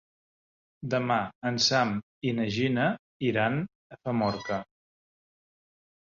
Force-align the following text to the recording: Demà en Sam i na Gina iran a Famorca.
Demà 0.93 1.17
en 1.49 1.59
Sam 1.65 1.91
i 2.31 2.33
na 2.39 2.47
Gina 2.57 2.87
iran 3.29 3.61
a 3.61 4.01
Famorca. 4.01 4.61